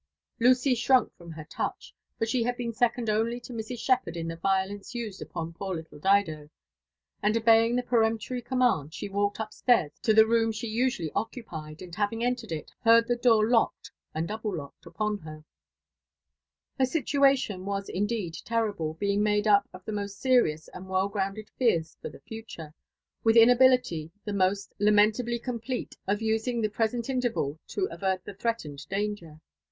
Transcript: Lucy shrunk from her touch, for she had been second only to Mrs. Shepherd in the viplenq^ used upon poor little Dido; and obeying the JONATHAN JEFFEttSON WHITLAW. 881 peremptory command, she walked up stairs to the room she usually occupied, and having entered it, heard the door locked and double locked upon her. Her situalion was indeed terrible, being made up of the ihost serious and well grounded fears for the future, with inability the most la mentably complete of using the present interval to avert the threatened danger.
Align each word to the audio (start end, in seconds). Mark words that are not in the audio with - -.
Lucy 0.39 0.73
shrunk 0.73 1.13
from 1.15 1.31
her 1.33 1.43
touch, 1.43 1.93
for 2.17 2.25
she 2.25 2.41
had 2.41 2.57
been 2.57 2.73
second 2.73 3.07
only 3.07 3.39
to 3.39 3.53
Mrs. 3.53 3.77
Shepherd 3.77 4.17
in 4.17 4.27
the 4.29 4.35
viplenq^ 4.35 4.95
used 4.95 5.21
upon 5.21 5.53
poor 5.53 5.75
little 5.75 5.99
Dido; 5.99 6.49
and 7.21 7.37
obeying 7.37 7.75
the 7.75 7.83
JONATHAN 7.83 8.17
JEFFEttSON 8.17 8.35
WHITLAW. 8.37 8.39
881 8.39 8.41
peremptory 8.41 8.41
command, 8.41 8.93
she 8.95 9.09
walked 9.09 9.39
up 9.39 9.53
stairs 9.53 9.91
to 10.01 10.15
the 10.15 10.25
room 10.25 10.51
she 10.51 10.65
usually 10.67 11.11
occupied, 11.13 11.83
and 11.83 11.93
having 11.93 12.23
entered 12.23 12.51
it, 12.51 12.71
heard 12.83 13.07
the 13.07 13.15
door 13.15 13.47
locked 13.47 13.91
and 14.15 14.27
double 14.27 14.57
locked 14.57 14.87
upon 14.87 15.19
her. 15.19 15.43
Her 16.79 16.85
situalion 16.85 17.63
was 17.65 17.87
indeed 17.87 18.35
terrible, 18.43 18.95
being 18.95 19.21
made 19.21 19.45
up 19.45 19.69
of 19.71 19.85
the 19.85 19.91
ihost 19.91 20.15
serious 20.17 20.67
and 20.69 20.89
well 20.89 21.09
grounded 21.09 21.51
fears 21.59 21.95
for 22.01 22.09
the 22.09 22.21
future, 22.21 22.73
with 23.23 23.37
inability 23.37 24.09
the 24.25 24.33
most 24.33 24.73
la 24.79 24.91
mentably 24.91 25.37
complete 25.39 25.95
of 26.07 26.23
using 26.23 26.59
the 26.61 26.69
present 26.71 27.07
interval 27.07 27.59
to 27.67 27.85
avert 27.91 28.25
the 28.25 28.33
threatened 28.33 28.89
danger. 28.89 29.39